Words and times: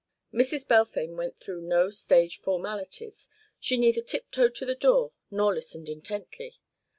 Mrs. 0.33 0.67
Balfame 0.67 1.13
went 1.13 1.37
through 1.39 1.61
no 1.61 1.91
stage 1.91 2.39
formalities; 2.39 3.29
she 3.59 3.77
neither 3.77 4.01
tiptoed 4.01 4.55
to 4.55 4.65
the 4.65 4.73
door 4.73 5.11
nor 5.29 5.53
listened 5.53 5.89
intently. 5.89 6.55